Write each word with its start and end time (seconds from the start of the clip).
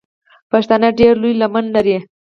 پښتانه 0.51 0.87
ډېره 0.97 1.15
لو 1.21 1.31
لمن 1.41 1.65
لري. 1.75 1.97